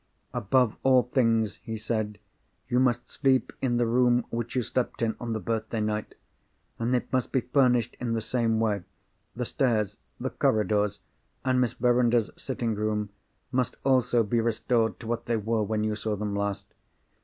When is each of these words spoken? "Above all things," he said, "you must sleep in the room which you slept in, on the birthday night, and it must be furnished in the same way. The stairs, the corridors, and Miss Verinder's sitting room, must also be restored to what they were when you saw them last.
"Above 0.33 0.75
all 0.81 1.03
things," 1.03 1.57
he 1.57 1.77
said, 1.77 2.17
"you 2.67 2.79
must 2.79 3.07
sleep 3.07 3.53
in 3.61 3.77
the 3.77 3.85
room 3.85 4.25
which 4.31 4.55
you 4.55 4.63
slept 4.63 5.03
in, 5.03 5.15
on 5.19 5.33
the 5.33 5.39
birthday 5.39 5.79
night, 5.79 6.15
and 6.79 6.95
it 6.95 7.13
must 7.13 7.31
be 7.31 7.41
furnished 7.41 7.95
in 7.99 8.13
the 8.13 8.19
same 8.19 8.59
way. 8.59 8.81
The 9.35 9.45
stairs, 9.45 9.99
the 10.19 10.31
corridors, 10.31 11.01
and 11.45 11.61
Miss 11.61 11.73
Verinder's 11.73 12.31
sitting 12.35 12.73
room, 12.73 13.11
must 13.51 13.75
also 13.85 14.23
be 14.23 14.41
restored 14.41 14.99
to 15.01 15.05
what 15.05 15.27
they 15.27 15.37
were 15.37 15.61
when 15.61 15.83
you 15.83 15.93
saw 15.93 16.15
them 16.15 16.35
last. 16.35 16.65